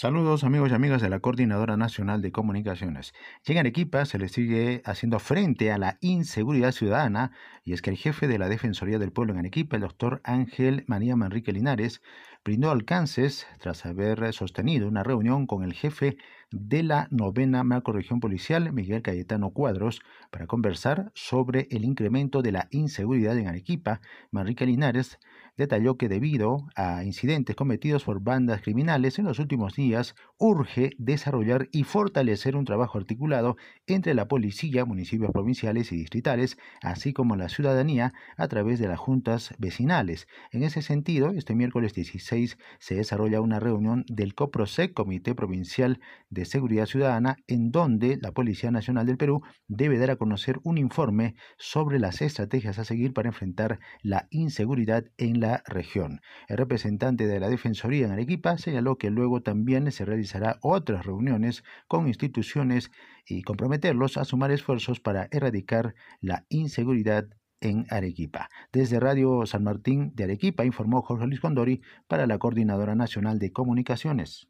[0.00, 3.14] Saludos amigos y amigas de la Coordinadora Nacional de Comunicaciones.
[3.44, 7.32] Y en Arequipa se le sigue haciendo frente a la inseguridad ciudadana
[7.64, 10.84] y es que el jefe de la Defensoría del Pueblo en Arequipa, el doctor Ángel
[10.86, 12.00] María Manrique Linares,
[12.44, 16.16] brindó alcances tras haber sostenido una reunión con el jefe
[16.52, 22.68] de la novena macroregión policial, Miguel Cayetano Cuadros, para conversar sobre el incremento de la
[22.70, 24.00] inseguridad en Arequipa.
[24.30, 25.18] Manrique Linares
[25.58, 31.68] detalló que debido a incidentes cometidos por bandas criminales en los últimos días, urge desarrollar
[31.72, 37.48] y fortalecer un trabajo articulado entre la policía, municipios provinciales y distritales, así como la
[37.48, 40.28] ciudadanía a través de las juntas vecinales.
[40.52, 46.44] En ese sentido, este miércoles 16 se desarrolla una reunión del COPROSEC, Comité Provincial de
[46.44, 51.34] Seguridad Ciudadana, en donde la Policía Nacional del Perú debe dar a conocer un informe
[51.56, 56.20] sobre las estrategias a seguir para enfrentar la inseguridad en la región.
[56.46, 61.64] El representante de la Defensoría en Arequipa señaló que luego también se realizará otras reuniones
[61.86, 62.90] con instituciones
[63.26, 67.28] y comprometerlos a sumar esfuerzos para erradicar la inseguridad
[67.60, 68.50] en Arequipa.
[68.72, 73.50] Desde Radio San Martín de Arequipa informó Jorge Luis Condori para la Coordinadora Nacional de
[73.50, 74.48] Comunicaciones.